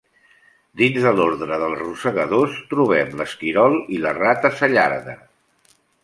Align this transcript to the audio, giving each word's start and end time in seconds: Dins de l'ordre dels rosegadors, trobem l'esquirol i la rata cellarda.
Dins 0.81 1.03
de 1.07 1.09
l'ordre 1.17 1.57
dels 1.63 1.75
rosegadors, 1.81 2.55
trobem 2.71 3.13
l'esquirol 3.19 3.77
i 3.97 4.01
la 4.07 4.15
rata 4.19 4.51
cellarda. 4.63 5.15